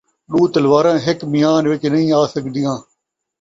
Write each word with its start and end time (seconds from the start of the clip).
ݙو 0.29 0.41
تلواراں 0.53 0.97
ہک 1.05 1.19
میان 1.31 1.63
وِچ 1.69 1.83
نئیں 1.93 2.11
آ 2.19 2.21
سڳدیاں 2.33 2.77